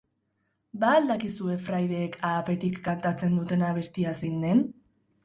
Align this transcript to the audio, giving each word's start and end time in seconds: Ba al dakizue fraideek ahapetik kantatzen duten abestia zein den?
Ba 0.83 0.93
al 0.99 1.03
dakizue 1.11 1.57
fraideek 1.65 2.17
ahapetik 2.29 2.79
kantatzen 2.89 3.37
duten 3.41 3.65
abestia 3.69 4.15
zein 4.23 4.41
den? 4.47 4.65